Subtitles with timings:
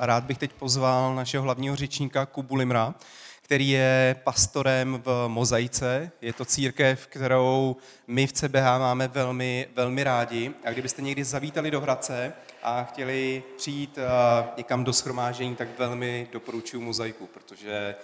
[0.00, 2.94] a rád bych teď pozval našeho hlavního řečníka Kubu Limra,
[3.42, 6.10] který je pastorem v Mozaice.
[6.22, 7.76] Je to církev, kterou
[8.06, 10.52] my v CBH máme velmi, velmi rádi.
[10.64, 12.32] A kdybyste někdy zavítali do Hradce
[12.62, 17.94] a chtěli přijít uh, někam do schromáždění, tak velmi doporučuji Mozaiku, protože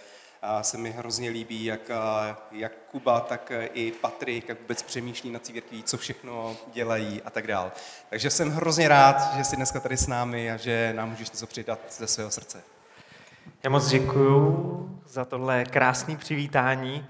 [0.47, 1.91] a se mi hrozně líbí, jak,
[2.53, 7.47] jak Kuba, tak i Patrik, jak vůbec přemýšlí na církví, co všechno dělají a tak
[7.47, 7.73] dál.
[8.11, 11.47] Takže jsem hrozně rád, že jsi dneska tady s námi a že nám můžeš něco
[11.47, 12.63] přidat ze svého srdce.
[13.63, 17.07] Já moc děkuju za tohle krásné přivítání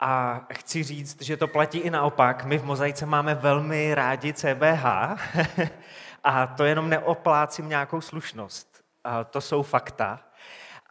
[0.00, 2.44] a chci říct, že to platí i naopak.
[2.44, 4.84] My v Mozaice máme velmi rádi CBH
[6.24, 8.82] a to jenom neoplácím nějakou slušnost.
[9.04, 10.20] A to jsou fakta.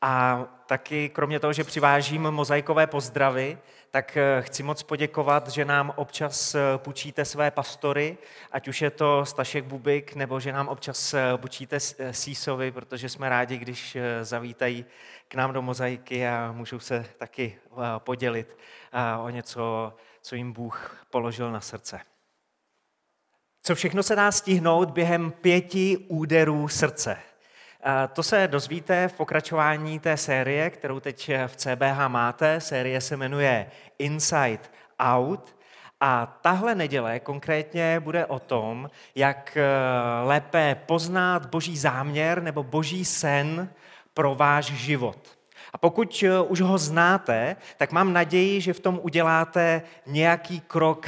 [0.02, 3.58] A taky kromě toho, že přivážím mozaikové pozdravy,
[3.92, 8.18] tak eh, chci moc poděkovat, že nám občas eh, půjčíte své pastory,
[8.52, 11.80] ať už je to Stašek Bubik, nebo že nám občas eh, půjčíte
[12.12, 14.86] Sísovi, protože jsme rádi, když zavítají
[15.28, 17.58] k nám do mozaiky a můžou se taky
[17.98, 18.58] podělit
[19.24, 22.00] o něco, co jim Bůh položil na srdce.
[23.64, 27.18] Co všechno se dá stihnout během pěti úderů srdce?
[28.14, 32.62] To se dozvíte v pokračování té série, kterou teď v CBH máte.
[32.62, 34.60] Série se jmenuje Inside
[35.00, 35.56] Out.
[36.04, 39.66] A tahle neděle konkrétně bude o tom, jak eh,
[40.24, 43.70] lépe poznat boží záměr nebo boží sen
[44.14, 45.38] pro váš život.
[45.74, 51.08] A pokud eh, už ho znáte, tak mám naději, že v tom uděláte nějaký krok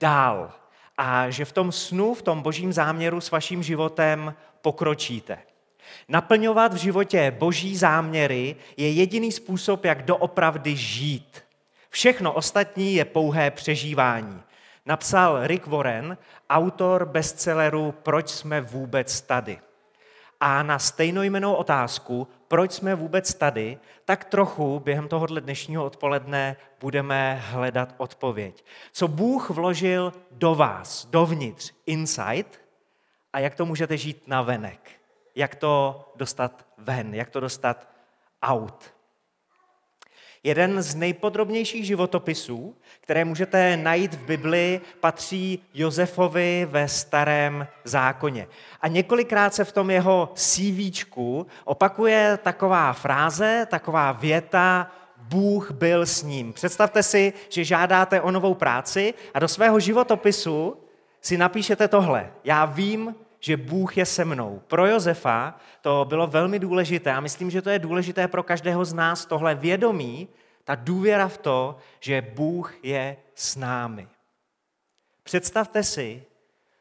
[0.00, 0.52] dál
[0.96, 5.47] a že v tom snu, v tom božím záměru s vaším životem pokročíte.
[6.08, 11.44] Naplňovat v životě boží záměry je jediný způsob, jak doopravdy žít.
[11.90, 14.42] Všechno ostatní je pouhé přežívání.
[14.86, 16.18] Napsal Rick Warren,
[16.50, 19.58] autor bestselleru Proč jsme vůbec tady.
[20.40, 27.42] A na stejnojmenou otázku, proč jsme vůbec tady, tak trochu během tohohle dnešního odpoledne budeme
[27.44, 28.64] hledat odpověď.
[28.92, 32.48] Co Bůh vložil do vás, dovnitř, inside,
[33.32, 34.97] a jak to můžete žít na venek
[35.38, 37.88] jak to dostat ven, jak to dostat
[38.42, 38.94] out.
[40.42, 48.48] Jeden z nejpodrobnějších životopisů, které můžete najít v Bibli, patří Josefovi ve starém zákoně.
[48.80, 56.22] A několikrát se v tom jeho CVčku opakuje taková fráze, taková věta, Bůh byl s
[56.22, 56.52] ním.
[56.52, 60.76] Představte si, že žádáte o novou práci a do svého životopisu
[61.20, 62.32] si napíšete tohle.
[62.44, 64.62] Já vím, že Bůh je se mnou.
[64.66, 68.92] Pro Josefa to bylo velmi důležité a myslím, že to je důležité pro každého z
[68.92, 70.28] nás tohle vědomí,
[70.64, 74.08] ta důvěra v to, že Bůh je s námi.
[75.22, 76.24] Představte si,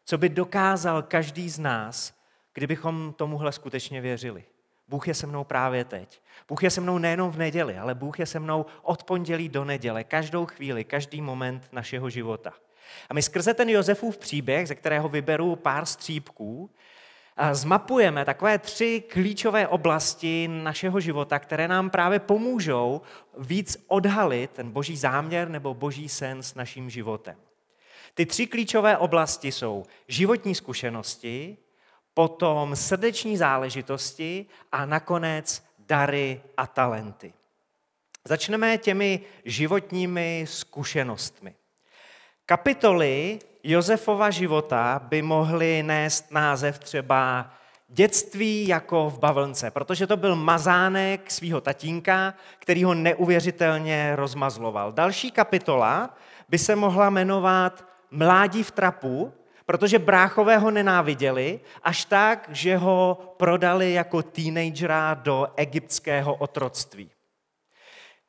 [0.06, 2.14] co by dokázal každý z nás,
[2.54, 4.44] kdybychom tomuhle skutečně věřili.
[4.88, 6.22] Bůh je se mnou právě teď.
[6.48, 9.66] Bůh je se mnou nejenom v neděli, ale Bůh je se mnou od pondělí do
[9.66, 12.54] neděle, každou chvíli, každý moment našeho života.
[13.10, 16.70] A my skrze ten Josefův příběh, ze kterého vyberu pár střípků,
[17.52, 23.02] zmapujeme takové tři klíčové oblasti našeho života, které nám právě pomůžou
[23.38, 27.36] víc odhalit ten boží záměr nebo boží sen s naším životem.
[28.14, 31.58] Ty tři klíčové oblasti jsou životní zkušenosti,
[32.14, 37.34] potom srdeční záležitosti a nakonec dary a talenty.
[38.26, 41.56] Začneme těmi životními zkušenostmi.
[42.50, 47.52] Kapitoly Josefova života by mohly nést název třeba
[47.90, 54.92] Dětství jako v bavlnce, protože to byl mazánek svého tatínka, který ho neuvěřitelně rozmazloval.
[54.92, 56.18] Další kapitola
[56.50, 59.34] by se mohla jmenovat Mládí v trapu,
[59.66, 67.10] protože bráchové ho nenáviděli, až tak, že ho prodali jako teenagera do egyptského otroctví.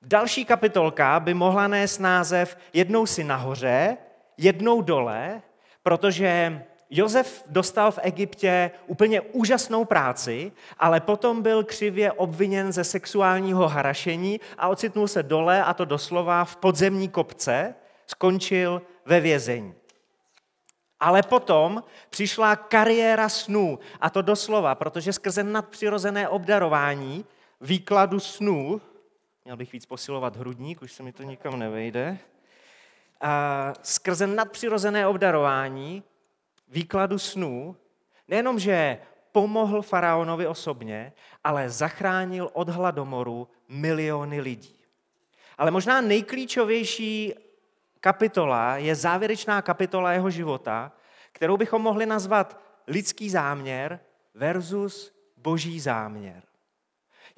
[0.03, 3.97] Další kapitolka by mohla nést název Jednou si nahoře,
[4.39, 5.43] jednou dole,
[5.83, 13.69] protože Josef dostal v Egyptě úplně úžasnou práci, ale potom byl křivě obviněn ze sexuálního
[13.69, 17.75] harašení a ocitnul se dole, a to doslova v podzemní kopce,
[18.07, 19.75] skončil ve vězení.
[21.01, 27.25] Ale potom přišla kariéra snů, a to doslova, protože skrze nadpřirozené obdarování
[27.61, 28.81] výkladu snů,
[29.45, 32.19] měl bych víc posilovat hrudník, už se mi to nikam nevejde,
[33.83, 36.03] skrze nadpřirozené obdarování
[36.69, 37.77] výkladu snů
[38.29, 38.99] nejenom, že
[39.33, 41.13] pomohl faraonovi osobně,
[41.45, 44.79] ale zachránil od hladomoru miliony lidí.
[45.59, 47.35] Ale možná nejklíčovější
[48.01, 50.93] kapitola je závěrečná kapitola jeho života,
[51.33, 54.01] kterou bychom mohli nazvat lidský záměr
[54.35, 56.48] versus boží záměr.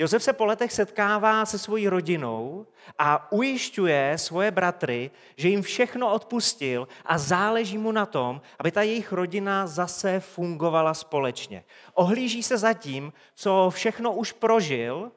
[0.00, 2.67] Josef se po letech setkává se svojí rodinou
[2.99, 8.82] a ujišťuje svoje bratry, že jim všechno odpustil a záleží mu na tom, aby ta
[8.82, 11.64] jejich rodina zase fungovala společně.
[11.94, 15.12] Ohlíží se za tím, co všechno už prožil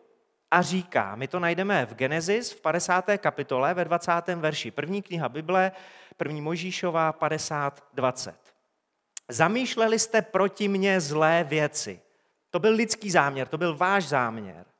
[0.52, 3.06] a říká, my to najdeme v Genesis v 50.
[3.18, 4.12] kapitole ve 20.
[4.36, 5.72] verši, první kniha Bible,
[6.18, 8.36] první Možíšová 50, 20.
[9.30, 12.02] Zamýšleli jste proti mně zlé věci.
[12.50, 14.73] To byl lidský záměr, to byl váš záměr.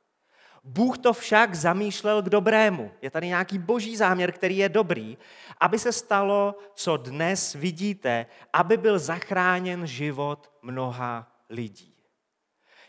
[0.64, 2.90] Bůh to však zamýšlel k dobrému.
[3.02, 5.18] Je tady nějaký boží záměr, který je dobrý,
[5.60, 11.94] aby se stalo, co dnes vidíte, aby byl zachráněn život mnoha lidí.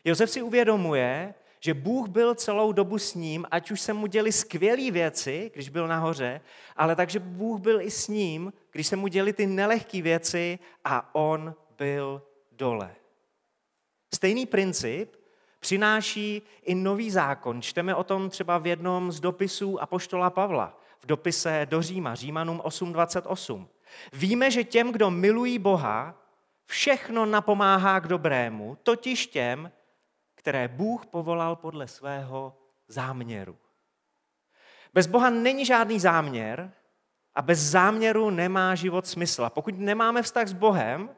[0.06, 4.32] Josef si uvědomuje, že Bůh byl celou dobu s ním, ať už se mu děli
[4.32, 6.42] skvělé věci, když byl nahoře,
[6.76, 11.16] ale takže Bůh byl i s ním, když se mu děli ty nelehké věci a
[11.16, 12.96] on byl dole.
[14.14, 15.16] Stejný princip
[15.66, 17.62] přináší i nový zákon.
[17.62, 22.62] Čteme o tom třeba v jednom z dopisů Apoštola Pavla, v dopise do Říma, Římanům
[22.66, 23.68] 8.28.
[24.14, 26.22] Víme, že těm, kdo milují Boha,
[26.66, 29.72] všechno napomáhá k dobrému, totiž těm,
[30.36, 32.58] které Bůh povolal podle svého
[32.88, 33.58] záměru.
[34.94, 36.72] Bez Boha není žádný záměr
[37.36, 39.50] a bez záměru nemá život smysl.
[39.50, 41.10] Pokud nemáme vztah s Bohem,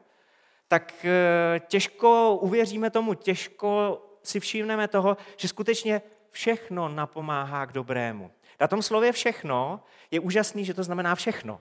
[0.68, 8.30] tak eh, těžko uvěříme tomu, těžko si všimneme toho, že skutečně všechno napomáhá k dobrému.
[8.60, 9.80] Na tom slově všechno
[10.10, 11.60] je úžasný, že to znamená všechno.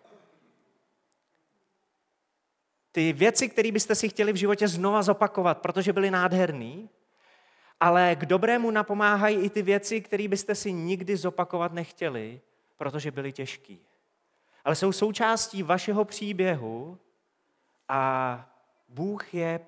[2.92, 6.90] Ty věci, které byste si chtěli v životě znova zopakovat, protože byly nádherný,
[7.80, 12.42] ale k dobrému napomáhají i ty věci, které byste si nikdy zopakovat nechtěli,
[12.78, 13.86] protože byly těžký.
[14.66, 16.98] Ale jsou součástí vašeho příběhu
[17.90, 18.46] a
[18.88, 19.60] Bůh je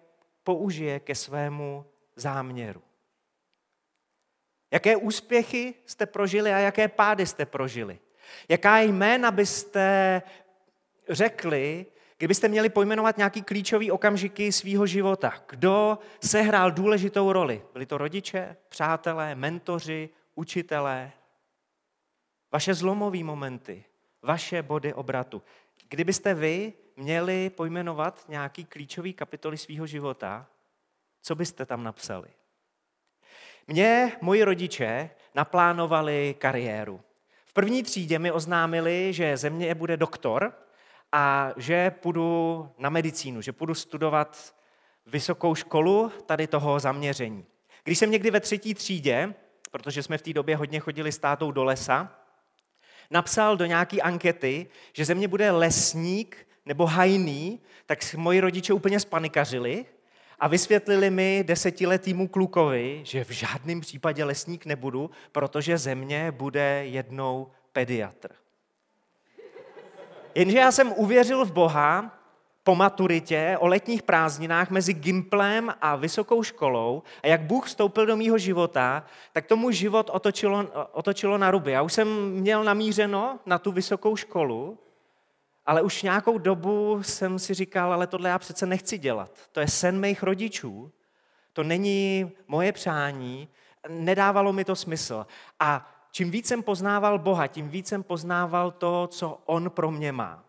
[0.43, 1.85] použije ke svému
[2.15, 2.81] záměru.
[4.71, 7.99] Jaké úspěchy jste prožili a jaké pády jste prožili?
[8.49, 10.21] Jaká jména byste
[11.09, 11.85] řekli,
[12.17, 15.33] kdybyste měli pojmenovat nějaký klíčový okamžiky svého života?
[15.49, 17.61] Kdo sehrál důležitou roli?
[17.73, 21.11] Byli to rodiče, přátelé, mentoři, učitelé?
[22.51, 23.85] Vaše zlomové momenty,
[24.21, 25.41] vaše body obratu.
[25.89, 30.47] Kdybyste vy měli pojmenovat nějaký klíčový kapitoly svého života,
[31.21, 32.29] co byste tam napsali?
[33.71, 37.01] Mě moji rodiče naplánovali kariéru.
[37.45, 40.53] V první třídě mi oznámili, že ze mě bude doktor
[41.11, 44.55] a že půjdu na medicínu, že půjdu studovat
[45.05, 47.45] vysokou školu tady toho zaměření.
[47.83, 49.33] Když jsem někdy ve třetí třídě,
[49.71, 52.19] protože jsme v té době hodně chodili s tátou do lesa,
[53.11, 58.99] napsal do nějaké ankety, že ze mě bude lesník nebo hajný, tak moji rodiče úplně
[58.99, 59.85] spanikařili
[60.39, 66.81] a vysvětlili mi desetiletýmu klukovi, že v žádném případě lesník nebudu, protože ze mě bude
[66.85, 68.29] jednou pediatr.
[70.35, 72.15] Jenže já jsem uvěřil v Boha
[72.63, 78.17] po maturitě, o letních prázdninách mezi Gimplem a vysokou školou a jak Bůh vstoupil do
[78.17, 81.71] mýho života, tak tomu život otočilo, otočilo na ruby.
[81.71, 84.77] Já už jsem měl namířeno na tu vysokou školu,
[85.69, 89.31] ale už nějakou dobu jsem si říkal, ale tohle já přece nechci dělat.
[89.51, 90.91] To je sen mých rodičů,
[91.53, 93.49] to není moje přání,
[93.89, 95.25] nedávalo mi to smysl.
[95.59, 100.11] A čím víc jsem poznával Boha, tím víc jsem poznával to, co On pro mě
[100.11, 100.43] má.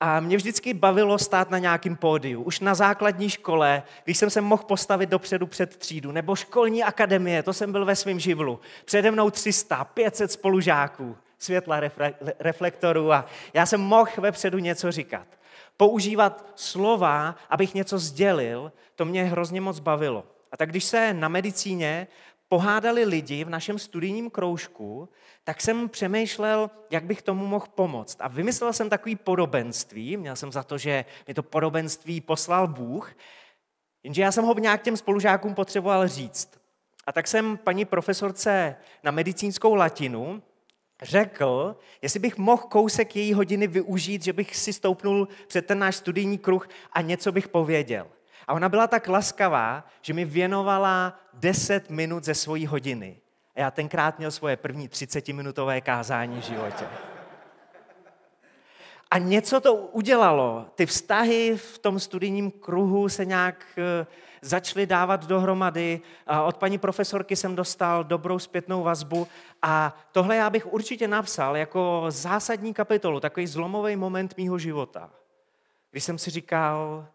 [0.00, 2.42] A mě vždycky bavilo stát na nějakém pódiu.
[2.42, 7.42] Už na základní škole, když jsem se mohl postavit dopředu před třídu, nebo školní akademie,
[7.42, 8.60] to jsem byl ve svém živlu.
[8.84, 11.80] Přede mnou 300, 500 spolužáků světla
[12.38, 15.26] reflektorů a já jsem mohl vepředu něco říkat.
[15.76, 20.24] Používat slova, abych něco sdělil, to mě hrozně moc bavilo.
[20.52, 22.06] A tak když se na medicíně
[22.48, 25.08] pohádali lidi v našem studijním kroužku,
[25.44, 28.16] tak jsem přemýšlel, jak bych tomu mohl pomoct.
[28.20, 33.12] A vymyslel jsem takový podobenství, měl jsem za to, že mi to podobenství poslal Bůh,
[34.02, 36.60] jenže já jsem ho nějak těm spolužákům potřeboval říct.
[37.06, 40.42] A tak jsem paní profesorce na medicínskou latinu
[41.02, 45.96] řekl, jestli bych mohl kousek její hodiny využít, že bych si stoupnul před ten náš
[45.96, 48.06] studijní kruh a něco bych pověděl.
[48.46, 53.20] A ona byla tak laskavá, že mi věnovala 10 minut ze svojí hodiny.
[53.56, 56.86] A já tenkrát měl svoje první 30-minutové kázání v životě.
[59.10, 60.66] A něco to udělalo.
[60.74, 64.06] Ty vztahy v tom studijním kruhu se nějak eh,
[64.42, 66.00] začaly dávat dohromady.
[66.44, 69.28] Od paní profesorky jsem dostal dobrou zpětnou vazbu
[69.62, 75.10] a tohle já bych určitě napsal jako zásadní kapitolu, takový zlomový moment mýho života.
[75.90, 77.06] Když jsem si říkal,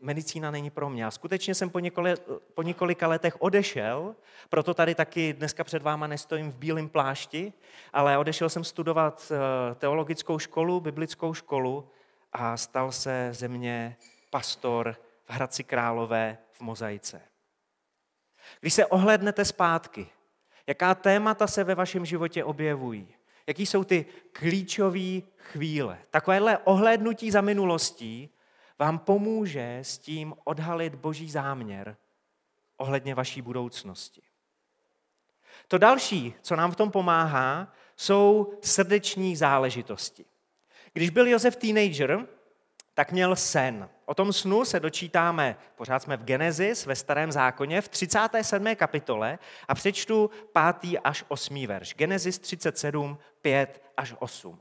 [0.00, 1.06] medicína není pro mě.
[1.06, 2.20] A skutečně jsem po, několik,
[2.54, 4.16] po několika letech odešel,
[4.48, 7.52] proto tady taky dneska před váma nestojím v bílém plášti,
[7.92, 11.90] ale odešel jsem studovat eh, teologickou školu, biblickou školu
[12.32, 13.96] a stal se ze mě
[14.30, 17.20] pastor v Hradci Králové v Mozaice.
[18.60, 20.06] Když se ohlednete zpátky,
[20.66, 23.14] jaká témata se ve vašem životě objevují,
[23.46, 25.98] jaký jsou ty klíčové chvíle.
[26.10, 28.30] Takovéhle ohlédnutí za minulostí
[28.78, 31.96] vám pomůže s tím odhalit boží záměr
[32.76, 34.22] ohledně vaší budoucnosti.
[35.68, 40.24] To další, co nám v tom pomáhá, jsou srdeční záležitosti.
[40.92, 42.26] Když byl Josef teenager,
[42.94, 43.88] tak měl sen.
[44.04, 48.76] O tom snu se dočítáme, pořád jsme v Genesis, ve starém zákoně, v 37.
[48.76, 50.30] kapitole a přečtu
[50.80, 51.00] 5.
[51.04, 51.66] až 8.
[51.66, 51.94] verš.
[51.94, 54.60] Genesis 37, 5 až 8.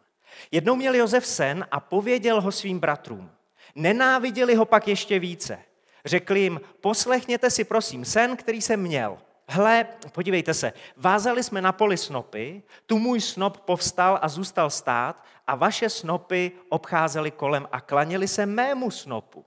[0.51, 3.36] Jednou měl Josef sen a pověděl ho svým bratrům.
[3.77, 5.59] Nenáviděli ho pak ještě více.
[6.05, 9.17] Řekli jim, poslechněte si prosím sen, který jsem měl.
[9.49, 15.25] Hle, podívejte se, vázali jsme na poli snopy, tu můj snop povstal a zůstal stát
[15.47, 19.45] a vaše snopy obcházely kolem a klaněli se mému snopu.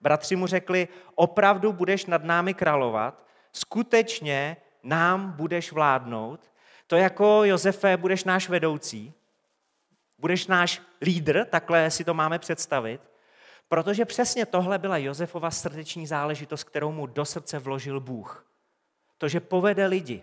[0.00, 6.52] Bratři mu řekli, opravdu budeš nad námi královat, skutečně nám budeš vládnout,
[6.86, 9.12] to jako Josefe budeš náš vedoucí,
[10.18, 13.00] budeš náš lídr, takhle si to máme představit,
[13.68, 18.46] protože přesně tohle byla Josefova srdeční záležitost, kterou mu do srdce vložil Bůh.
[19.18, 20.22] To, že povede lidi.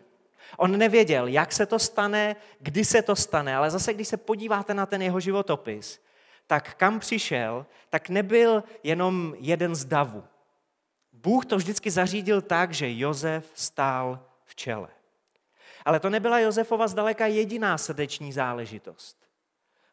[0.58, 4.74] On nevěděl, jak se to stane, kdy se to stane, ale zase, když se podíváte
[4.74, 6.02] na ten jeho životopis,
[6.48, 10.24] tak kam přišel, tak nebyl jenom jeden z davu.
[11.12, 14.90] Bůh to vždycky zařídil tak, že Jozef stál v čele.
[15.86, 19.18] Ale to nebyla Josefova zdaleka jediná srdeční záležitost.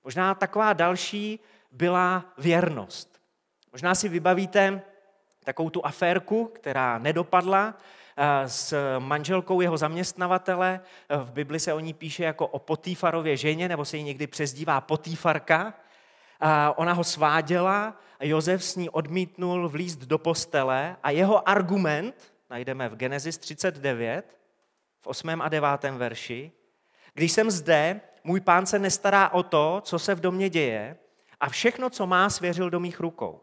[0.05, 1.41] Možná taková další
[1.71, 3.18] byla věrnost.
[3.73, 4.83] Možná si vybavíte
[5.45, 7.75] takovou tu aférku, která nedopadla,
[8.21, 10.81] Eh, s manželkou jeho zaměstnavatele.
[11.09, 14.27] Eh, v Bibli se o ní píše jako o Potýfarově ženě, nebo se jí někdy
[14.27, 15.75] přezdívá Potýfarka.
[16.41, 22.89] A ona ho sváděla Jozef s ní odmítnul vlízt do postele a jeho argument najdeme
[22.89, 24.37] v Genesis 39,
[25.01, 25.43] v 8.
[25.43, 25.97] a 9.
[25.97, 26.53] verši.
[27.15, 30.97] Když jsem zde, můj pán se nestará o to, co se v domě děje
[31.41, 33.41] a všechno, co má, svěřil do mých rukou.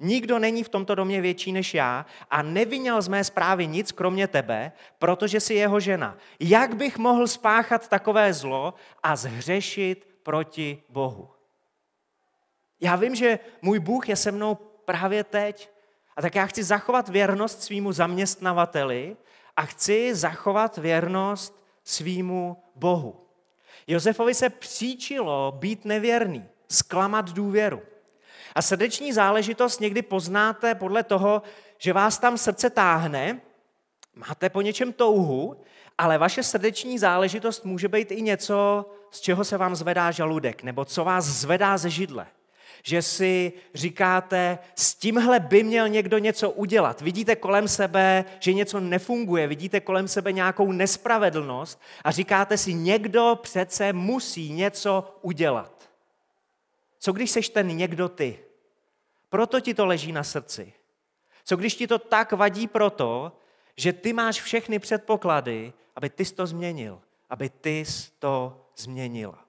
[0.00, 4.28] Nikdo není v tomto domě větší než já a neviněl z mé zprávy nic kromě
[4.28, 6.16] tebe, protože jsi jeho žena.
[6.40, 11.30] Jak bych mohl spáchat takové zlo a zhřešit proti Bohu?
[12.80, 15.70] Já vím, že můj Bůh je se mnou právě teď.
[16.16, 19.16] A tak já chci zachovat věrnost svýmu zaměstnavateli
[19.56, 23.26] a chci zachovat věrnost svýmu Bohu.
[23.86, 27.82] Josefovi se příčilo být nevěrný, zklamat důvěru.
[28.54, 31.42] A srdeční záležitost někdy poznáte podle toho,
[31.78, 33.40] že vás tam srdce táhne,
[34.14, 35.56] máte po něčem touhu,
[35.98, 40.84] ale vaše srdeční záležitost může být i něco, z čeho se vám zvedá žaludek, nebo
[40.84, 42.26] co vás zvedá ze židle.
[42.82, 47.00] Že si říkáte, s tímhle by měl někdo něco udělat.
[47.00, 53.38] Vidíte kolem sebe, že něco nefunguje, vidíte kolem sebe nějakou nespravedlnost a říkáte si, někdo
[53.42, 55.83] přece musí něco udělat.
[57.04, 58.38] Co když seš ten někdo ty?
[59.28, 60.72] Proto ti to leží na srdci.
[61.44, 63.32] Co když ti to tak vadí proto,
[63.76, 67.84] že ty máš všechny předpoklady, aby ty to změnil, aby ty
[68.18, 69.44] to změnila.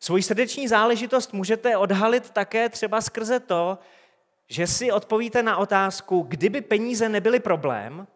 [0.00, 3.78] Svoji srdeční záležitost můžete odhalit také třeba skrze to,
[4.48, 8.06] že si odpovíte na otázku, kdyby peníze nebyly problém,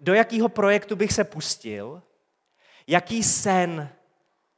[0.00, 2.02] do jakého projektu bych se pustil,
[2.86, 3.88] jaký sen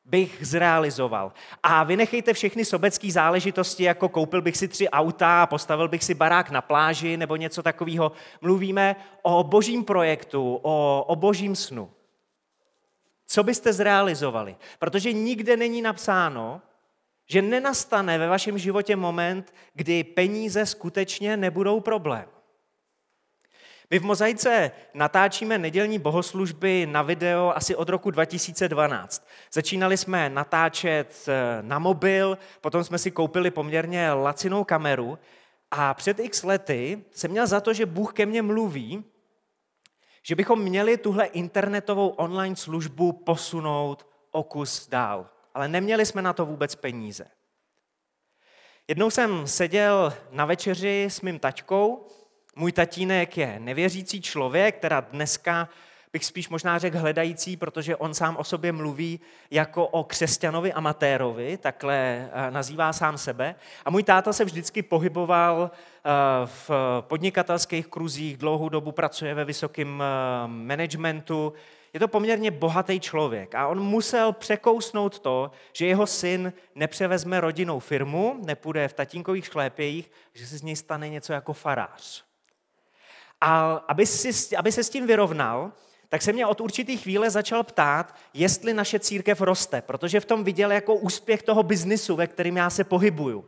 [0.04, 1.32] bych zrealizoval.
[1.62, 6.50] A vynechejte všechny sobecké záležitosti, jako koupil bych si tři auta postavil bych si barák
[6.50, 8.12] na pláži nebo něco takového.
[8.40, 11.90] Mluvíme o božím projektu, o, o božím snu.
[13.26, 14.56] Co byste zrealizovali?
[14.78, 16.62] Protože nikde není napsáno,
[17.26, 22.33] že nenastane ve vašem životě moment, kdy peníze skutečně nebudou problém.
[23.90, 29.26] My v Mozaice natáčíme nedělní bohoslužby na video asi od roku 2012.
[29.52, 35.18] Začínali jsme natáčet eh, na mobil, potom jsme si koupili poměrně lacinou kameru
[35.70, 39.04] a před x lety jsem měl za to, že Bůh ke mně mluví,
[40.22, 45.30] že bychom měli tuhle internetovou online službu posunout o kus dál.
[45.54, 47.26] Ale neměli jsme na to vůbec peníze.
[48.88, 52.06] Jednou jsem seděl na večeři s mým tačkou
[52.56, 55.68] můj tatínek je nevěřící člověk, která dneska
[56.14, 59.20] bych spíš možná řekl hledající, protože on sám o sobě mluví
[59.50, 63.54] jako o křesťanovi amatérovi, takhle eh, nazývá sám sebe.
[63.84, 66.10] A můj táta se vždycky pohyboval eh,
[66.44, 66.70] v
[67.00, 70.06] podnikatelských kruzích, dlouhou dobu pracuje ve vysokém eh,
[70.46, 71.52] managementu,
[71.92, 77.78] je to poměrně bohatý člověk a on musel překousnout to, že jeho syn nepřevezme rodinnou
[77.78, 82.24] firmu, nepůjde v tatínkových šlépějích, že se z něj stane něco jako farář.
[83.46, 85.72] A aby, si, aby se s tím vyrovnal,
[86.08, 90.44] tak se mě od určitý chvíle začal ptát, jestli naše církev roste, protože v tom
[90.44, 93.44] viděl jako úspěch toho biznisu, ve kterým já se pohybuju.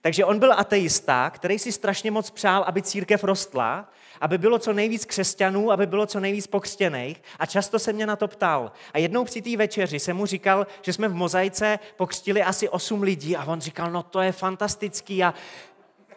[0.00, 4.72] Takže on byl ateista, který si strašně moc přál, aby církev rostla, aby bylo co
[4.72, 8.72] nejvíc křesťanů, aby bylo co nejvíc pokřtěných a často se mě na to ptal.
[8.92, 13.02] A jednou při té večeři jsem mu říkal, že jsme v mozaice pokřtili asi osm
[13.02, 15.34] lidí a on říkal, no to je fantastický a,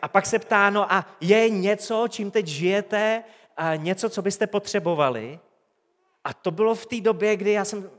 [0.01, 3.23] a pak se ptá, no a je něco, čím teď žijete,
[3.57, 5.39] a něco, co byste potřebovali?
[6.23, 7.89] A to bylo v té době, kdy já jsem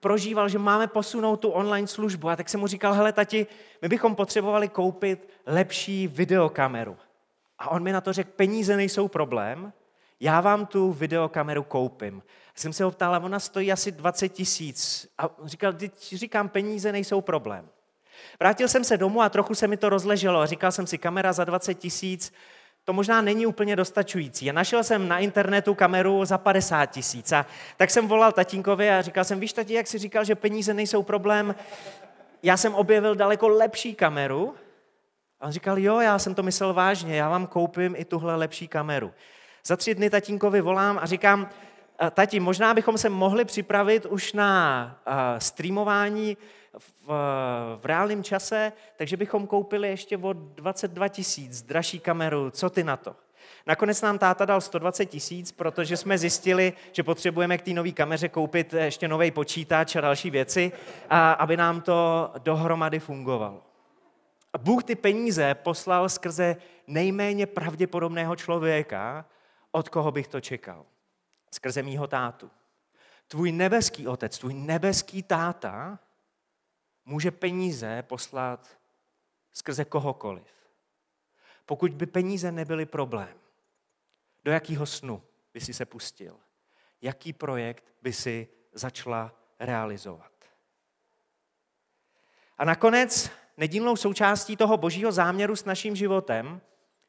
[0.00, 2.28] prožíval, že máme posunout tu online službu.
[2.28, 3.46] A tak jsem mu říkal, hele tati,
[3.82, 6.96] my bychom potřebovali koupit lepší videokameru.
[7.58, 9.72] A on mi na to řekl, peníze nejsou problém,
[10.20, 12.22] já vám tu videokameru koupím.
[12.48, 15.08] A jsem se ho ptal, ona stojí asi 20 tisíc.
[15.18, 15.72] A říkal,
[16.12, 17.68] říkám, peníze nejsou problém.
[18.40, 20.46] Vrátil jsem se domů a trochu se mi to rozleželo.
[20.46, 22.32] Říkal jsem si, kamera za 20 tisíc,
[22.84, 24.50] to možná není úplně dostačující.
[24.50, 27.32] A našel jsem na internetu kameru za 50 tisíc.
[27.32, 27.46] A
[27.76, 31.02] tak jsem volal tatínkovi a říkal jsem, víš tati, jak jsi říkal, že peníze nejsou
[31.02, 31.54] problém,
[32.42, 34.54] já jsem objevil daleko lepší kameru.
[35.40, 38.68] A on říkal, jo, já jsem to myslel vážně, já vám koupím i tuhle lepší
[38.68, 39.12] kameru.
[39.66, 41.48] Za tři dny tatínkovi volám a říkám,
[42.10, 45.00] tati, možná bychom se mohli připravit už na
[45.38, 46.36] streamování
[46.78, 47.08] v,
[47.76, 52.50] v reálném čase, takže bychom koupili ještě o 22 tisíc dražší kameru.
[52.50, 53.16] Co ty na to?
[53.66, 58.28] Nakonec nám táta dal 120 tisíc, protože jsme zjistili, že potřebujeme k té nové kameře
[58.28, 60.72] koupit ještě nový počítač a další věci,
[61.10, 63.62] a aby nám to dohromady fungovalo.
[64.52, 69.24] A Bůh ty peníze poslal skrze nejméně pravděpodobného člověka,
[69.72, 70.84] od koho bych to čekal.
[71.56, 72.50] Skrze mýho tátu.
[73.28, 75.98] Tvůj nebeský otec, tvůj nebeský táta
[77.04, 78.78] může peníze poslat
[79.52, 80.52] skrze kohokoliv.
[81.66, 83.38] Pokud by peníze nebyly problém,
[84.44, 85.22] do jakého snu
[85.54, 86.40] by si se pustil?
[87.02, 90.32] Jaký projekt by si začala realizovat?
[92.58, 96.60] A nakonec nedílnou součástí toho božího záměru s naším životem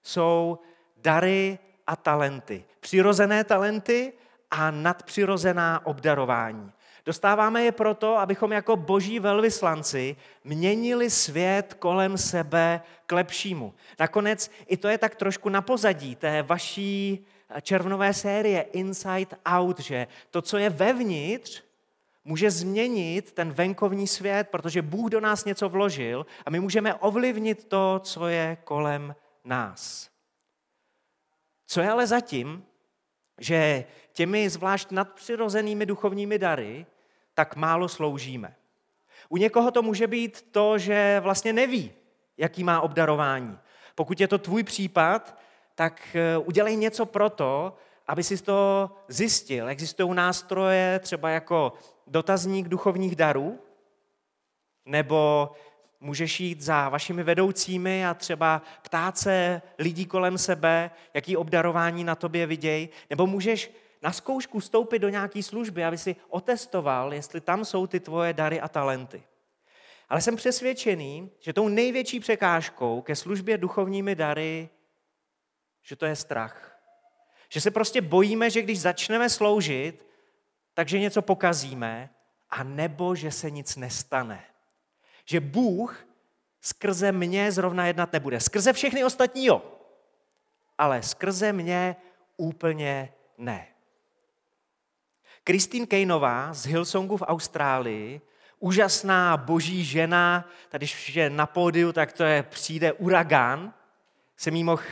[0.03, 0.59] jsou
[0.97, 2.65] dary a talenty.
[2.79, 4.13] Přirozené talenty
[4.51, 6.71] a nadpřirozená obdarování.
[7.05, 13.73] Dostáváme je proto, abychom jako boží velvyslanci měnili svět kolem sebe k lepšímu.
[13.99, 17.25] Nakonec i to je tak trošku na pozadí té vaší
[17.61, 21.63] červnové série Inside Out, že to, co je vevnitř,
[22.25, 27.63] může změnit ten venkovní svět, protože Bůh do nás něco vložil a my můžeme ovlivnit
[27.63, 30.09] to, co je kolem nás.
[31.67, 32.63] Co je ale zatím,
[33.37, 36.85] že těmi zvlášť nadpřirozenými duchovními dary
[37.33, 38.55] tak málo sloužíme.
[39.29, 41.91] U někoho to může být to, že vlastně neví,
[42.37, 43.59] jaký má obdarování.
[43.95, 45.37] Pokud je to tvůj případ,
[45.75, 49.69] tak eh, udělej něco pro to, aby si to zjistil.
[49.69, 51.73] Existují nástroje třeba jako
[52.07, 53.59] dotazník duchovních darů,
[54.85, 55.51] nebo
[55.99, 62.15] můžeš jít za vašimi vedoucími a třeba ptát se lidí kolem sebe, jaký obdarování na
[62.15, 67.65] tobě vidějí, nebo můžeš na zkoušku vstoupit do nějaké služby, aby si otestoval, jestli tam
[67.65, 69.23] jsou ty tvoje dary a talenty.
[70.09, 74.69] Ale jsem přesvědčený, že tou největší překážkou ke službě duchovními dary,
[75.81, 76.79] že to je strach.
[77.49, 80.07] Že se prostě bojíme, že když začneme sloužit,
[80.73, 82.09] takže něco pokazíme,
[82.49, 84.43] a nebo že se nic nestane.
[85.29, 86.07] Že Bůh
[86.61, 88.39] skrze mě zrovna jednat nebude.
[88.39, 89.61] Skrze všechny ostatní jo,
[90.77, 91.95] ale skrze mě
[92.37, 93.67] úplně ne.
[95.47, 98.21] Christine Kejnová z Hillsongu v Austrálii,
[98.59, 103.73] úžasná boží žena, tady když je na pódiu, tak to je, přijde uragán,
[104.37, 104.83] jsem jí mohl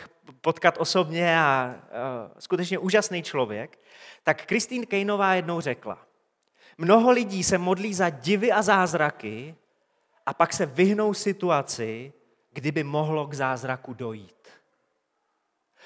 [0.41, 3.79] potkat osobně a uh, skutečně úžasný člověk,
[4.23, 6.07] tak Christine Kejnová jednou řekla,
[6.77, 9.55] mnoho lidí se modlí za divy a zázraky
[10.25, 12.13] a pak se vyhnou situaci,
[12.51, 14.47] kdyby mohlo k zázraku dojít.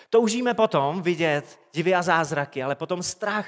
[0.09, 3.47] Toužíme potom vidět divy a zázraky, ale potom strach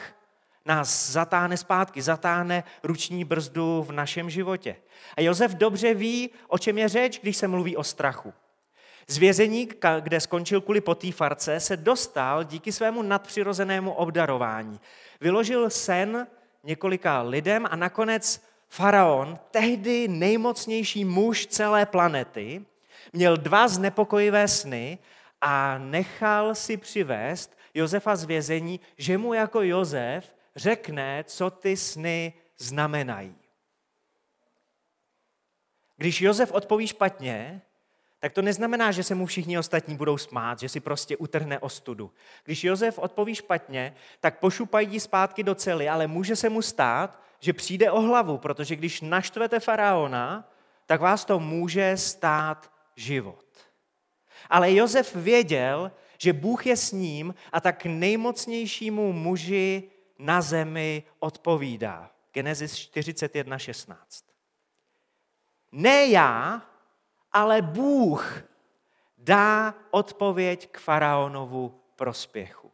[0.66, 4.76] nás zatáhne zpátky, zatáhne ruční brzdu v našem životě.
[5.18, 8.34] A Josef dobře ví, o čem je řeč, když se mluví o strachu.
[9.08, 14.80] Z vězení, kde skončil kvůli potýfarce, se dostal díky svému nadpřirozenému obdarování.
[15.22, 16.28] Vyložil sen
[16.64, 22.66] několika lidem a nakonec faraon, tehdy nejmocnější muž celé planety,
[23.14, 24.98] měl dva znepokojivé sny
[25.42, 32.34] a nechal si přivést Josefa z vězení, že mu jako Josef řekne, co ty sny
[32.58, 33.36] znamenají.
[35.98, 37.62] Když Josef odpoví špatně,
[38.20, 42.12] tak to neznamená, že se mu všichni ostatní budou smát, že si prostě utrhne ostudu.
[42.44, 47.54] Když Josef odpoví špatně, tak pošupají zpátky do cely, ale může se mu stát, že
[47.54, 50.50] přijde o hlavu, protože když naštvete faraona,
[50.86, 53.46] tak vás to může stát život.
[54.50, 62.12] Ale Josef věděl, že Bůh je s ním a tak nejmocnějšímu muži na zemi odpovídá.
[62.34, 63.96] Genesis 41.16.
[65.72, 66.62] Ne já,
[67.32, 68.44] ale Bůh
[69.18, 72.71] dá odpověď k faraonovu prospěchu.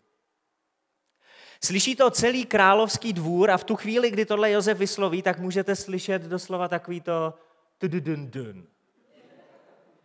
[1.63, 5.75] Slyší to celý královský dvůr a v tu chvíli, kdy tohle Josef vysloví, tak můžete
[5.75, 7.33] slyšet doslova takový to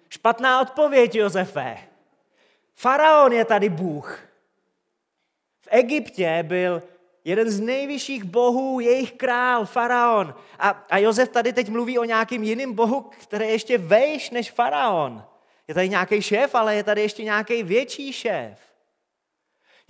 [0.08, 1.78] Špatná odpověď, Josefe.
[2.74, 4.18] Faraon je tady Bůh.
[5.60, 6.82] V Egyptě byl
[7.24, 10.34] jeden z nejvyšších bohů, jejich král, faraon.
[10.58, 14.50] A, a Josef tady teď mluví o nějakým jiným bohu, který je ještě vejš než
[14.50, 15.24] faraon.
[15.68, 18.71] Je tady nějaký šéf, ale je tady ještě nějaký větší šéf.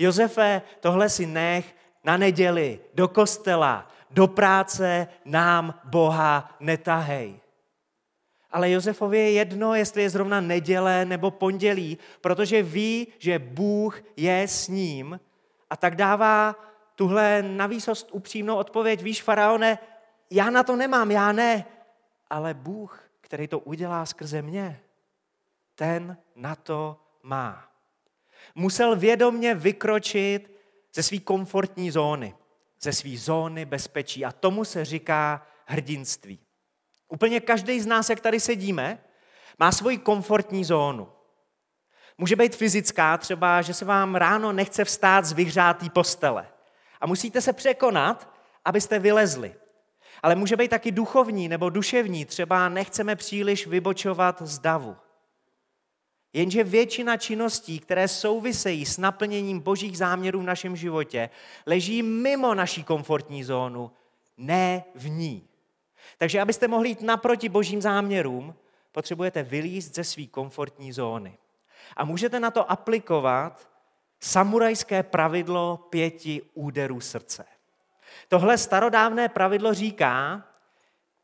[0.03, 7.41] Josefe, tohle si nech na neděli, do kostela, do práce nám Boha netahej.
[8.51, 14.43] Ale Josefovi je jedno, jestli je zrovna neděle nebo pondělí, protože ví, že Bůh je
[14.43, 15.21] s ním
[15.71, 16.55] a tak dává
[16.95, 19.03] tuhle navýsost upřímnou odpověď.
[19.03, 19.79] Víš, faraone,
[20.31, 21.65] já na to nemám, já ne,
[22.31, 24.81] ale Bůh, který to udělá skrze mě,
[25.75, 27.72] ten na to má.
[28.55, 30.51] Musel vědomně vykročit
[30.95, 32.35] ze své komfortní zóny,
[32.81, 36.39] ze své zóny bezpečí a tomu se říká hrdinství.
[37.09, 39.05] Úplně každý z nás, jak tady sedíme,
[39.59, 41.09] má svoji komfortní zónu.
[42.19, 46.49] Může být fyzická, třeba, že se vám ráno nechce vstát z vyhřátý postele.
[47.01, 48.35] A musíte se překonat,
[48.65, 49.55] abyste vylezli.
[50.23, 54.97] Ale může být taky duchovní nebo duševní, třeba nechceme příliš vybočovat z davu.
[56.33, 61.31] Jenže většina činností, které souvisejí s naplněním božích záměrů v našem životě,
[61.67, 63.91] leží mimo naší komfortní zónu,
[64.37, 65.49] ne v ní.
[66.19, 68.55] Takže abyste mohli jít naproti božím záměrům,
[68.93, 71.39] potřebujete vylízt ze své komfortní zóny.
[71.97, 73.69] A můžete na to aplikovat
[74.21, 77.45] samurajské pravidlo pěti úderů srdce.
[78.29, 80.45] Tohle starodávné pravidlo říká,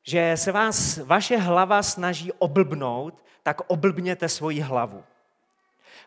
[0.08, 5.04] že se vás vaše hlava snaží oblbnout, tak oblbněte svoji hlavu.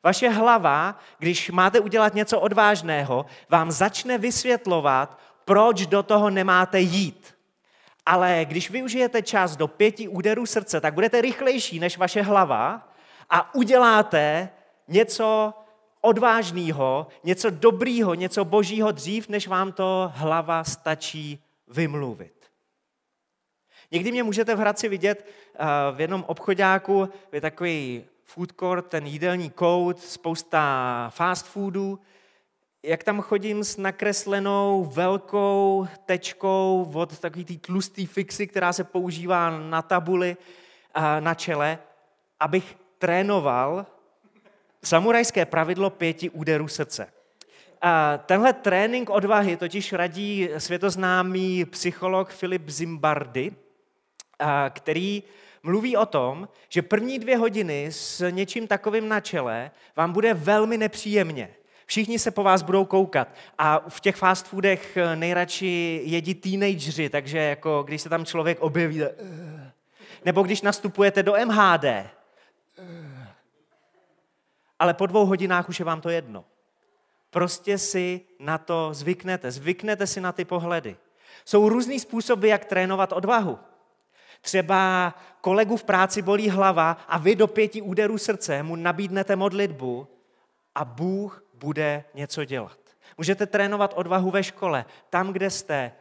[0.04, 7.36] Vaše hlava, když máte udělat něco odvážného, vám začne vysvětlovat, proč do toho nemáte jít.
[8.06, 12.90] Ale když využijete čas do pěti úderů srdce, tak budete rychlejší než vaše hlava
[13.30, 14.50] a uděláte
[14.88, 15.54] něco
[16.02, 22.41] odvážného, něco dobrýho, něco božího dřív, než vám to hlava stačí vymluvit.
[23.92, 29.06] Někdy mě můžete v Hradci vidět eh, v jednom obchodáku, je takový food court, ten
[29.08, 32.00] jídelní kout, spousta fast foodů,
[32.84, 39.50] jak tam chodím s nakreslenou velkou tečkou od takový té tlustý fixy, která se používá
[39.50, 40.38] na tabuli
[40.96, 41.80] eh, na čele,
[42.40, 43.86] abych trénoval
[44.84, 47.08] samurajské pravidlo pěti úderů srdce.
[47.82, 53.52] A tenhle trénink odvahy totiž radí světoznámý psycholog Filip Zimbardy,
[54.70, 55.24] který
[55.64, 60.78] mluví o tom, že první dvě hodiny s něčím takovým na čele vám bude velmi
[60.78, 61.56] nepříjemně.
[61.86, 63.28] Všichni se po vás budou koukat.
[63.58, 69.02] A v těch fast foodech nejradši jedí teenageři, takže jako když se tam člověk objeví,
[70.26, 71.86] nebo když nastupujete do MHD,
[74.80, 76.46] ale po dvou hodinách už je vám to jedno.
[77.30, 80.98] Prostě si na to zvyknete, zvyknete si na ty pohledy.
[81.46, 83.60] Jsou různý způsoby, jak trénovat odvahu.
[84.42, 90.08] Třeba kolegu v práci bolí hlava a vy do pěti úderů srdce mu nabídnete modlitbu
[90.76, 92.78] a Bůh bude něco dělat.
[93.18, 95.92] Můžete trénovat odvahu ve škole, tam, kde jste.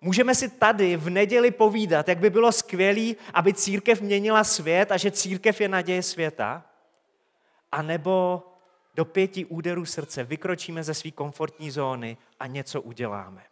[0.00, 4.96] Můžeme si tady v neděli povídat, jak by bylo skvělé, aby církev měnila svět a
[4.96, 6.62] že církev je naděje světa.
[7.72, 8.42] A nebo
[8.94, 13.49] do pěti úderů srdce vykročíme ze své komfortní zóny a něco uděláme.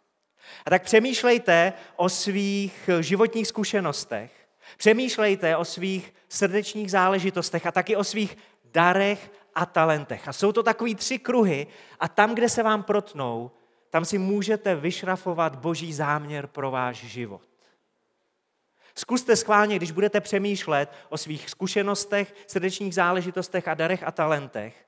[0.65, 4.31] A tak přemýšlejte o svých životních zkušenostech,
[4.77, 10.27] přemýšlejte o svých srdečních záležitostech a taky o svých darech a talentech.
[10.27, 11.67] A jsou to takový tři kruhy
[11.99, 13.51] a tam, kde se vám protnou,
[13.89, 17.41] tam si můžete vyšrafovat boží záměr pro váš život.
[18.95, 24.85] Zkuste schválně, když budete přemýšlet o svých zkušenostech, srdečních záležitostech a darech a talentech,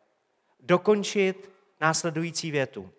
[0.59, 2.89] dokončit následující větu.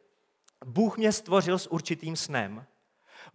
[0.65, 2.67] Bůh mě stvořil s určitým snem,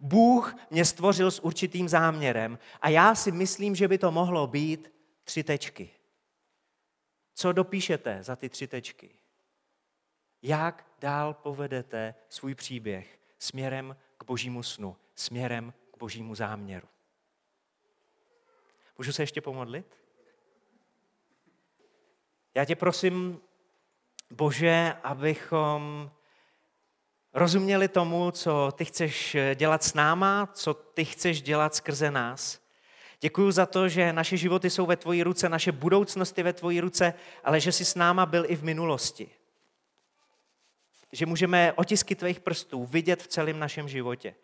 [0.00, 4.92] Bůh mě stvořil s určitým záměrem a já si myslím, že by to mohlo být
[5.24, 5.90] tři tečky.
[7.34, 9.14] Co dopíšete za ty tři tečky?
[10.42, 16.88] Jak dál povedete svůj příběh směrem k božímu snu, směrem k božímu záměru?
[18.98, 19.96] Můžu se ještě pomodlit?
[22.54, 23.40] Já tě prosím,
[24.30, 26.10] Bože, abychom
[27.38, 32.60] rozuměli tomu, co ty chceš dělat s náma, co ty chceš dělat skrze nás.
[33.20, 36.80] Děkuji za to, že naše životy jsou ve tvoji ruce, naše budoucnost je ve tvoji
[36.80, 39.30] ruce, ale že jsi s náma byl i v minulosti.
[41.12, 44.34] Že můžeme otisky tvých prstů vidět v celém našem životě.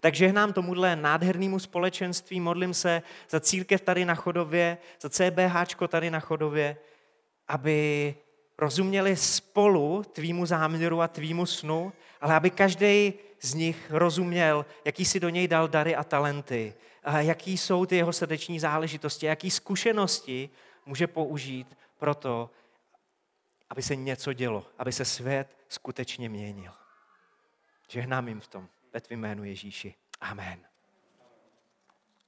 [0.00, 6.10] Takže nám tomuhle nádhernému společenství, modlím se za církev tady na Chodově, za CBH tady
[6.10, 6.76] na Chodově,
[7.48, 8.14] aby
[8.58, 15.20] rozuměli spolu tvýmu záměru a tvýmu snu, ale aby každý z nich rozuměl, jaký si
[15.20, 20.50] do něj dal dary a talenty, a jaký jsou ty jeho srdeční záležitosti, jaký zkušenosti
[20.86, 22.50] může použít pro to,
[23.70, 26.72] aby se něco dělo, aby se svět skutečně měnil.
[27.88, 29.94] Žehnám jim v tom, ve tvým jménu Ježíši.
[30.20, 30.73] Amen.